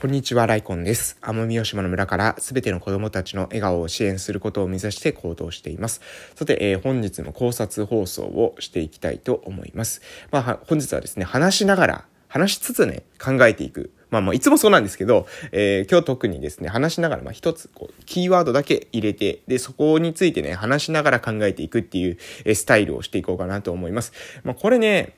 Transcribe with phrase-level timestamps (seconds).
[0.00, 1.18] こんにちは、ライコンです。
[1.22, 6.00] 奄美大島の村からすべての子供たちの笑顔を支援することを目指して行動しています。
[6.36, 10.00] さて、えー、本日も考察放送をしていきたいと思います。
[10.30, 13.90] まあ、本日はですね、話しながら、話しつつね、考えていく。
[14.10, 24.12] まあもういつもそうなんですけど、えー、今日特にですね、話しながら、まあ一つ、こう、キーワードだけ入れて、で、そこについてね、話しながら考えていくっていう、えー、スタイルをしていこうかなと思います。
[24.44, 25.16] まあこれね、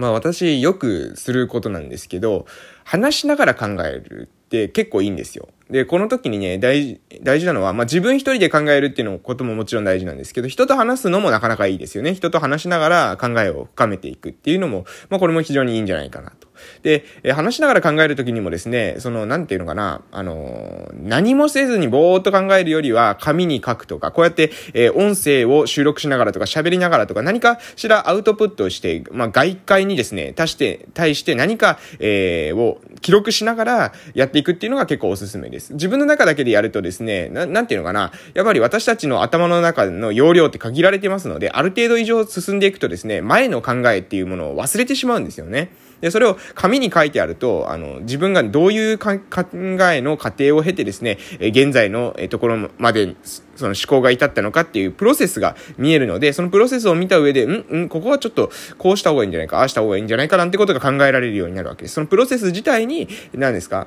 [0.00, 2.46] まあ私よくすることなんですけど、
[2.84, 5.50] 話しながら考えるって結構いいんですよ。
[5.68, 12.14] で、この時にね、大事、大事なのは、まあ、自分一人で考えるっていうのことももちろん大事なんですけど、人と話すのもなかなかいいですよね。
[12.14, 16.48] 人と話しながら考えを深めていくっていうのも、まあ、これも非常にいいんじゃないかなと。
[16.82, 35.72] で、え話しながら考えるときにもですね、その、なんていうのかな、あの何もせずにぼーっと考えるよりは、紙に書くとか、こうやって、え、音声を収録しながらとか、喋りながらとか、何かしらアウトプットして、まあ、外界にですね、足して、対して何か、えー、を記録しながらやっていくっていうのが結構おすすめです。
[35.74, 45.70] 自分の中だけでやるとですね、ななんていうのかな、やっぱり私たちの頭の中の容量って限られてますので、ある程度以上進んでいくとですね、前の考えっていうものを忘れてしまうんですよね。
[46.00, 53.14] で、それを紙に書いてあると、あの、自分がどういう考えの過程を経てですね、現在のところまで、
[53.56, 61.94] その思考が至ったのかっていうプロセスが見えるので、そのプロセスを見た上で、んんここはちょっとこうした方がいいんじゃないか、ああした方がいいんじゃないかなんてことが考えられるようになるわけです。
[61.94, 63.86] そのプロセス自体に、何ですか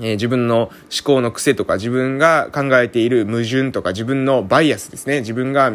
[0.00, 0.70] え、自分の思
[1.04, 5.20] 考の癖とか、自分が考えている矛盾とか、自分のバイアスですね。
[5.20, 5.72] 自分が、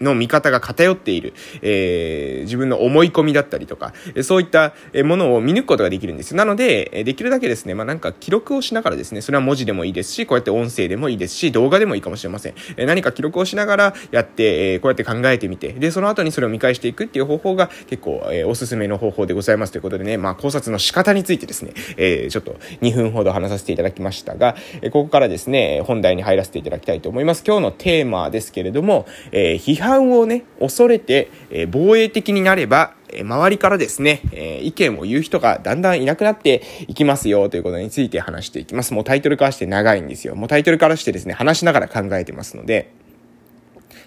[0.00, 12.54] の見方が偏っている、えー、自分の思い込みだったりとか、そういったものを見抜くことができるんですなので、できるだけですね、まあ、なんか記録をしながらですね、それは文字でもいいですし、こうやって音声でもいいですし、動画でもいいかもしれません。
[12.78, 27.44] 何か記録をしながらやって、えこうやって考えてみて、で、その後にそれを見返していくっていう方法が結構、えおすすめの方法でございますということでね、まあ、考察の仕方についてですね、えちょっと2分ほど話させていただきましたが、えここからですね、本題に入らせていただきたいと思います。
[27.46, 38.92] 今日のテーマですけれども、え批判をね、恐れて、え防衛的になれば、周りからですね、え意見を言う人がだんだんいなくなっていきますよということについて話していきます。
[38.94, 40.34] もうタイトルからして長いんですよ。
[40.34, 42.90] もうタイトルからしてですね、話しながら考えてますので、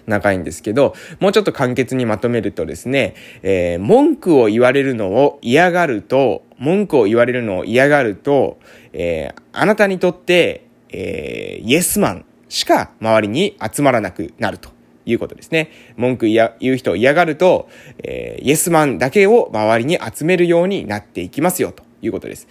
[0.08, 8.58] 長いんですけど、もうちょっと簡潔にまとめるとですね、えー、文句を言われるのを嫌がると、文句を言われるのを嫌がると、
[8.98, 14.76] えー、あなたにとって、えー、イエスマンしか周りに集まらなくなると。
[15.10, 15.70] いうことですね。
[15.96, 17.70] 文句言う人を嫌がると、
[18.04, 22.46] えー、イエスマンだけを周りに集めるようになっていきますよということです。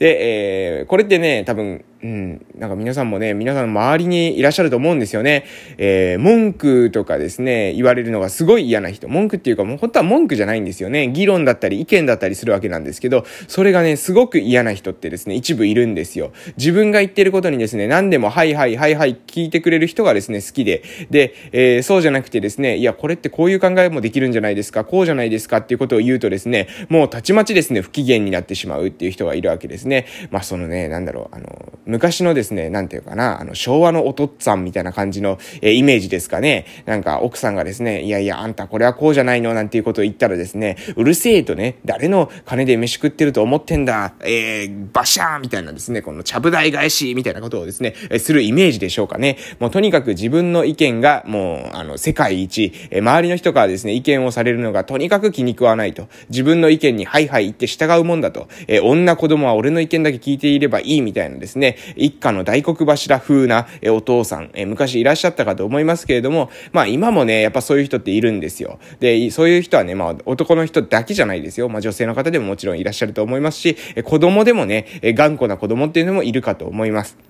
[0.00, 5.44] で、えー、これってね、多分、うん、なんか皆さんもね、皆さんの周りにいらっしゃると思うんですよね。
[5.76, 9.06] えー、文句とかですね、言われるのがすごい嫌な人。
[9.08, 11.08] 文句っていうかもう本当は文句じゃないんですよね。
[11.08, 16.32] 議論だったり意見だったりするわけなんですけど、それがね、すごく嫌な人ってですね、一部いるんですよ。
[16.56, 20.82] 自分が言ってることにですね、何でもはいはいはいはい聞いてくれる人がですね、好きで。
[21.10, 30.06] で、えー、そうじゃなくてですね、いや、これってこういう考えもできるんじゃないですか、こうじゃないですかっていうことを言うとですね、もうたちまちですね、不機嫌になってしまうっていう人がいるわけですね。
[30.30, 36.66] まあ、そのね、なんだろう、あの、昔のですね、なんていうかな、あの、昭和のお父っつぁんみたいな感じの、えー、イメージですかね。
[36.86, 49.36] なんか、奥さんがですね、いやいや、あんたこれはこうじゃないの、なんていうことを言ったらですね、うるせえとね、誰の金で飯食ってると思ってんだ、えー、バシャーみたいなですね、このちゃぶ台返しみたいなことをですね、えするイメージでしょうかね。
[49.58, 56.08] もうとにかく自分の意見が、もう、あの、世界一、え周りの人からですね、意見をされるのがとにかく気に食わないと。
[56.28, 58.48] 自分の意見にはいはい言って従うもんだと。
[58.68, 68.78] え女子供は俺の意見だけ聞いていればいいみたいなですね、一家の大黒柱風なお父さん、え昔いらっしゃったかと思いますけれども、まあ今もね、やっぱそういう人っているんですよ。
[69.00, 71.68] で、そういう人はね、まあ男の人だけじゃないですよ。
[71.68, 77.29] まあ女性の方でももちろんいらっしゃると思いますし、子供でもね、頑固な子供っていうのもいるかと思います。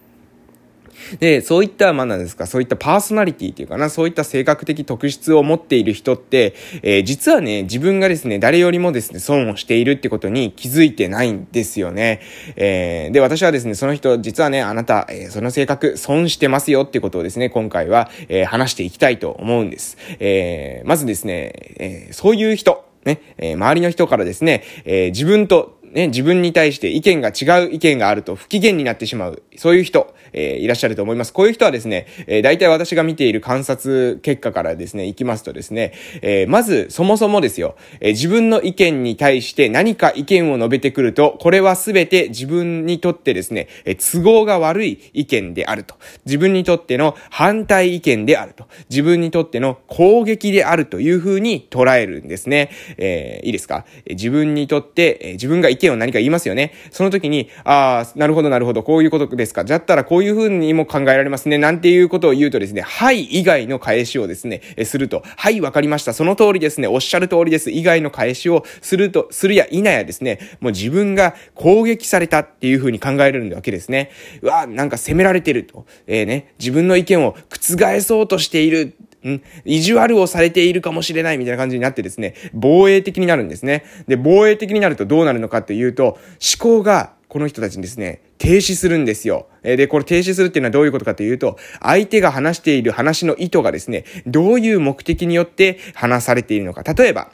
[1.18, 12.20] で、そういった、まあなんですか、そういったパーソナリティっていうかな、そういった性格的特質を持っている人って、えー、実はね、自分がですね、誰よりもですね、損をしているってことに気づいてないんですよね。
[12.56, 19.96] えー、で、私はですね、その人、実はね、あなた、えー、その性格、損してますよってことをですね、今回は、えー、話していきたいと思うんです。
[20.18, 31.32] えー、まずですね、えー、そういう人、ね、えー、周りの人からですね、えー、自分とね、自分に対して意見が違う意見があると不機嫌になってしまう、そういう人、えー、いらっしゃると思います。
[31.32, 35.92] こういう人はですね、えー、大体私が見ている観察結果からですね、行きますとですね、
[36.22, 45.96] えー、まず、そもそもですよ、え、自分の意見に対して何か意見を述べてくると、これはすべて自分にとってですね、え、都合が悪い意見であると。
[46.24, 48.66] 自分にとっての反対意見であると。
[48.88, 52.70] 自分にとっての攻撃であるというふうに捉えるんですね。
[52.98, 53.84] えー、いいですか？
[54.06, 56.72] え自分にとって、え、自分が言っ見を何か言いますよね。
[56.92, 59.64] その時に、ああ、なるほどなるほど、こういうことですか。
[59.64, 61.58] だったらこういう風にも考えられますね。
[61.58, 66.12] なんていうことを言うとですね、はい以外の返しをですね、えすると、はい、わかりました。
[66.12, 66.86] その通りですね。
[66.86, 67.70] おっしゃる通りです。
[67.70, 74.10] 以外の返しをすると、するや否やですね、もう自分が攻撃されたっていう風に考えるわけですね。
[74.42, 75.86] うわ、なんか責められてると。
[76.06, 78.94] えー、ね、自分の意見を覆そうとしている。
[79.28, 83.84] ん意地悪をされているかもしれないみたいな感じになってですね、防衛的になるんですね。
[84.08, 86.18] で、防衛的になるとどうなるのかっていうと、思
[86.58, 89.46] 考がこの人たちにですね、停止するんですよ。
[89.62, 96.82] で、これ停止するっていうのはどういうことかというと、相手が話している話の意図がですね、どういう目的によって話されているのか。
[96.82, 97.30] 例えば、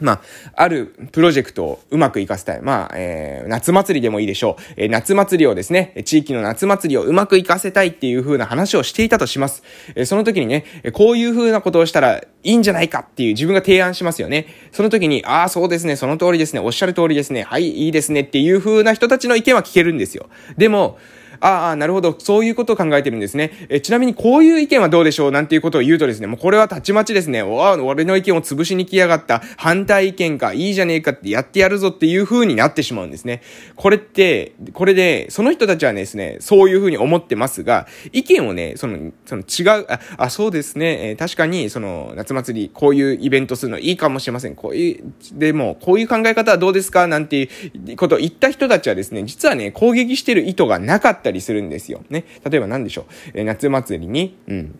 [0.00, 0.20] まあ、
[0.54, 2.62] あるプロジェクトをうまく活かせたい。
[2.62, 4.62] まあ、えー、夏祭りでもいいでしょう。
[4.76, 9.62] えー、夏祭りをですね、地域の夏祭りをうまく活かせたいっていう風な話をしていたとします。
[9.94, 14.46] えー、その時にね、こういう風なことをしたらいいんじゃないかっていう自分が提案しますよね。
[14.72, 20.28] その時に、ああ、そうですね、その通りですね、おっしゃる通りですね、はい、いいですねっていう風な人たちの意見は聞けるんですよ。
[20.56, 20.98] でも、
[21.40, 23.66] ああ、なるほど、そういうことを考えてるんですね。
[23.68, 33.42] えちなみにこういう意見はどうでしょうなんていうことを言うとですね、もうこれはたちまちですね、おあ、俺の意見を潰しに来やがった、反対意見か、いいじゃねえかってやってやるぞっていう風になってしまうんですね。
[33.76, 44.54] これって、これで、その人たちはですね、そういう風に思ってますが、意見をね、その、その違う、あ、あそうですね、えー、確かに、その、夏祭り、こういうイベントするのいいかもしれません。
[44.54, 47.06] こういう、でも、こういう考え方はどうですか？
[47.06, 47.48] なんてい
[47.92, 52.02] うことを言った人たちはですね、実はね、攻撃してる意図がなかったたりするんですよ。
[52.10, 52.24] ね。
[52.48, 53.04] 例えば何でしょう。
[53.34, 54.78] え、夏祭りに、うん。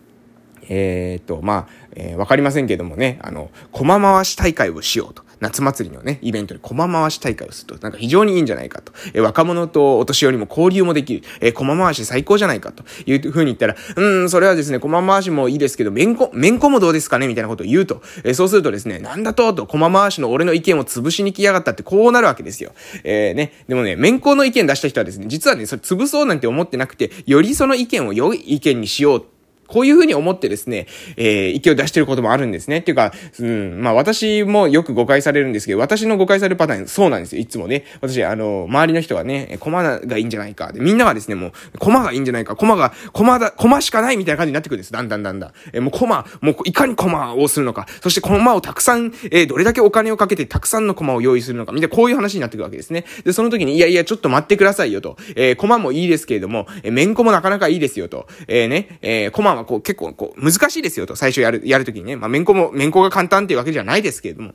[0.69, 5.23] えー、っと、まあ、えー、わかりませんけどもね、あの、駒回し大会をしようと。
[5.41, 8.93] 夏祭りのね、イベントで駒回し大会をすると、なんか非常にいいんじゃないかと。
[9.13, 11.23] えー、若者とお年寄りも交流もできる。
[11.41, 18.01] えー、駒回し最高じゃないかというふうに言ったら、うん、それはですね、駒回しもいいですけど、めんこ、めんこもどうですかねみたいなことを言うと。
[18.23, 22.71] えー、そうするとですね、なんだとと、駒回しの俺の意見を潰しに来やがったってこうなるわけですよ。
[23.03, 29.25] えー、ね、でもね、めんこの意見出した人はですね、実はね、それ潰そうなんて思ってなくて、よりその意見を良い意見にしよう
[29.71, 30.85] こういうふうに思ってですね、
[31.15, 32.79] えー、意見を出してることもあるんですね。
[32.79, 37.41] っていうか、うん、まあ私もよく誤解されるんですけど、私の誤解されるパターン、そうなんですよ。
[37.41, 37.85] いつもね。
[38.01, 40.73] 私、あの、周りの人がね、コマがいいんじゃないか。
[40.73, 42.55] でみんながですね、もう、コマがいいんじゃないか。
[42.55, 44.91] コマが、コマだ、コマしかないみたいな感じになってくるんです。
[44.91, 45.51] だんだんだんだん。
[45.71, 47.87] えー、もうコマ、もういかにコマをするのか。
[48.01, 51.71] そしてコマをたくさん、えー、どれだけお金をかけてたくさんのコマを用意するのか。
[51.71, 53.05] みたいな、こういう話になってくるわけですね。
[53.23, 55.17] で、その時に、いやいや、ちょっと待ってくださいよと。
[55.35, 58.27] えー、コマもいいですけれども、えー、メンコもなかなかいいですよと。
[58.47, 62.15] えー、ね、えー、コマはこう、結構、こう、難しいですよと、最初やる、やるときにね。
[62.15, 64.53] まあ、面子も、面子が簡単っていうわけじゃないですけれども。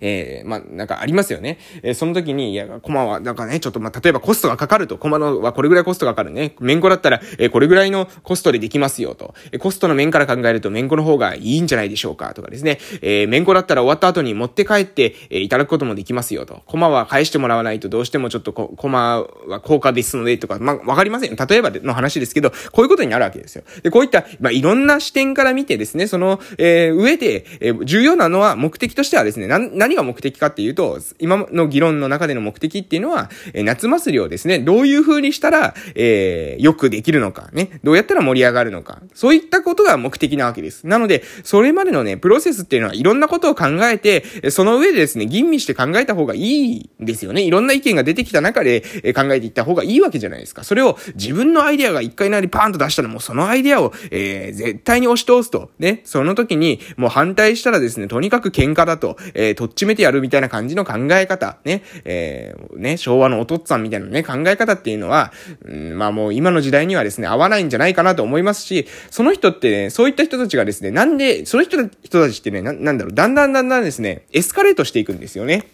[0.00, 1.58] えー、まあ、なんかありますよね。
[1.82, 6.54] えー、その時に、いや、コマは、なんかね、ちょっと、まあ、例えばコストがかかると、コマのはこれぐらいコストがかかるね。
[6.60, 9.34] 面子だったら、えー、これぐらいのコストでできますよと。
[9.52, 12.78] え、コストの面から考えると、面子の方がいいんじゃないでしょうかとかですね。
[13.02, 16.62] えー、面子だったら終わった後に持って帰って、え、いただくこともできますよと。
[16.66, 21.36] コマは返してもらわないと、どうしてもちょっとコ、コマは高価ですので、とか、まあ、わかりませんよ。
[21.48, 23.64] 例えばの話ですけど、こういうことになるわけですよ。
[23.82, 40.86] で、こういった、まあ、いろんな視点から見てですね、その、え、上で、え、重要なのは、目的としてはですね、な、何が目的かっていうと、今の議論の中での目的っていうのは、え夏祭りをですね、どういう風にしたら、えー、よくできるのか、ね、どうやったら盛り上がるのか、そういったことが目的なわけです。
[40.86, 47.42] なので、それまでのね、プロセスっていうのはいろんなことを考えて、その上でですね、吟味して考えた方がいいんですよね。
[47.42, 50.64] いろんな意見が出てきた中で、え考えていった方がいいわけじゃないですか。
[50.64, 55.70] それを自分のアイデアが一回なりパーンと出したらもうそのアイデアを、えー、絶対に押し通すと。
[55.78, 65.32] ね、その時にもう反対したらですね、とにかく喧嘩だと、えー、とっちめてやるみたいな感じの考え方、ね、えー、ね、昭和のお父っつぁんみたいなね、考え方っていうのは、
[65.64, 75.66] うん、まあもう今の時代にはですね、合わないんじゃないかなと思いますし、その人ってね、そういった人たちがですね、なんで、その人人たちってね、な、なんだろう、だんだんだんだんですね、エスカレートしていくんですよね。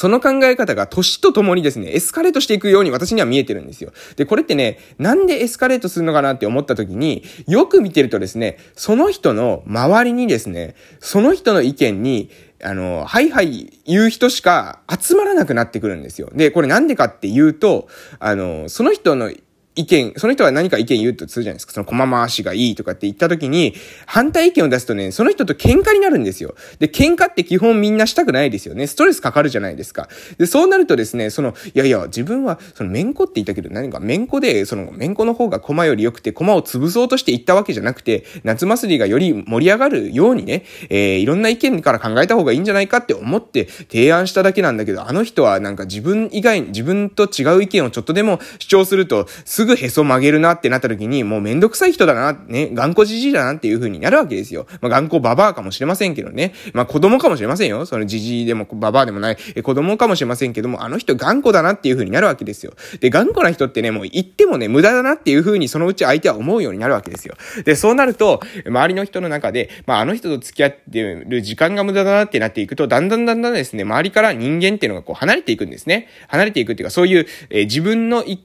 [0.00, 3.92] その考え方が年とともにですね、エスカレートしていくように私には見えてるんですよ。
[4.16, 12.30] で、これってね、なんでエスカレートするのかなって思った時に、よく見てるとですね、その人の周りにですね、その人の意見に、
[12.64, 16.30] あの、はいはい言う人しか集まらなくなってくるんですよ。
[16.34, 17.86] で、これなんでかっていうと、
[18.20, 19.30] あの、その人の
[19.76, 21.72] 意見、その人が何か意見言うとするじゃないですか。
[21.72, 23.74] その駒回しがいいとかって言った時に、
[24.04, 26.54] 反対意見を出すとね、その人と喧嘩になるんですよ。
[26.80, 28.88] で、喧嘩って基本みんなしたくないですよね。
[28.88, 30.08] ストレスかかるじゃないですか。
[30.38, 54.66] で、そうなるとですね、その、いやいや、自分は、その、めんこって言ったけど、何か、めんこで、その、めんこの方が駒より良くて、駒を潰そうとして言ったわけじゃなくて、夏祭りがより盛り上がるようにね、えー、いろんな意見から考えた方がいいんじゃないかって思って提案しただけなんだけど、あの人はなんか自分以外に、自分と違う意見をちょっとでも主張すると、すすぐへそ曲げるなってなった時に、もうめんどくさい人だな、ね、頑固じじいだなっていう風になるわけですよ。
[54.80, 56.54] まあ、頑固ババアかもしれませんけどね。
[56.72, 57.84] まあ、子供かもしれませんよ。
[57.84, 62.72] そのじじいでもババアでもない、え子供かもしれませんけども、あの人頑固だなっていう風になるわけですよ。
[63.00, 67.34] で、頑固な人ってね、もう言ってもね、無駄だなっていう風にそのうち相手は思うようになるわけですよ。
[67.66, 76.08] で、そうなると、周りの人の中で、まあ、あの人と付き合ってる時間が無駄だなってなっていくと、だんだんだんだんですね、周りから人間っていうのがこう離れていくんですね。
[76.28, 78.40] 離れていくっていうか、そういう、えー、自分の一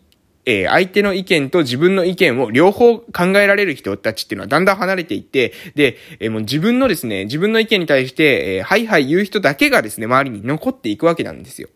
[0.45, 11.69] えー、相手の意見と自分の意見を両方考えられる人たちっていうのはだんだん離れていって、で、えー、もう自分のですね、自分の意見に対して、えー、はいはい言う人だけがですね、周りに残っていくわけなんですよ。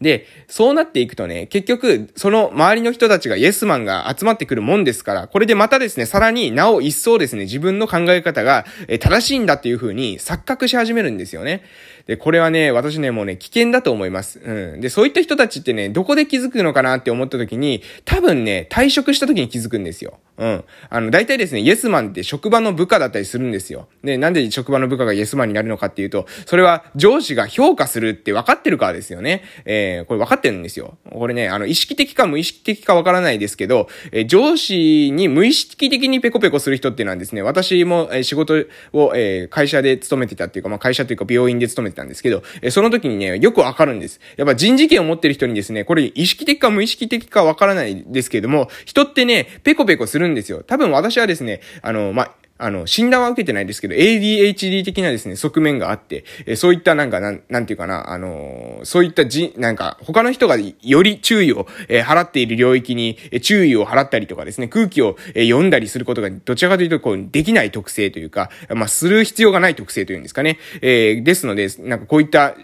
[0.00, 8.66] で、そうなっていくとね、結局、その周りの人たちがイエスマンが集まってくるもんですから、これでまたですね、さらになお一層ですね、自分の考え方が、
[9.00, 11.62] 正しいんだっていう風に錯覚し始めるんですよね。
[12.06, 14.38] で、これはね、私ね、もうね、危険だと思います。
[14.38, 14.80] うん。
[14.80, 20.18] で、そういった人たちってね、どこで気づくのかなって思った時に、多分ね、退職した時に気づくんですよ。
[20.38, 20.64] うん。
[20.88, 23.88] あの、大体ですね、イエスマンって職場の部下だったりするんですよ。
[24.04, 29.42] で、なんで職場の部下がイエスマンになるのかっていうと、それは上司が評価するって分かってるからですよね。
[29.64, 30.98] えー、これ分かってるんですよ。
[31.10, 38.54] これね、あの、意識的か無意識的か分からないですけど、えー、上司に無意識的にペコペコする人っていうのはですね、私も、えー、仕事
[38.92, 44.20] を、えー、会社で勤めてたっていうか、まあ、会社というか病院で勤めてたんですけど、えその時にね、よくわかるんです。
[44.36, 50.62] やっぱ人事権を持ってる人にですね、これ意識的か無意識的かわからないですけれども、人ってね、ペコペコするんですよ。
[50.62, 70.58] 多分私はですね、あの、まあ、あの、診断は受けてないですけど、ADHD 的なですね、側面があって、えそういったなんか、なん、なんていうかな、あのー、そういったじ、なんか、他の人がより注意を、えー、払っている領域に、え注意を払ったりとかですね、空気を、え読んだりすることが、どちらかというと、こう、できない特性というか、まあ、する必要がない特性というんですかね。
[70.80, 72.54] えーですので、なんかこういった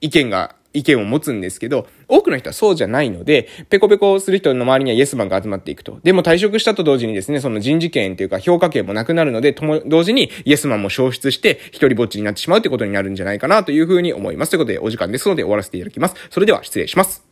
[0.00, 6.00] 意見が、意見を持つんですけど、多くの人はそうじゃないので、ペコペコする人の周りにはイエスマンが集まっていくと。
[6.02, 14.50] でも退職したと同時にですね、その人事権というか評価権もなくなるので、とも、同時にイエスマンも消失して、一人ぼっちになってしまうってことになるんじゃないかなというふうに思います。
[14.50, 16.14] ということで、お時間ですので終わらせていただきます。
[16.30, 17.31] それでは失礼します。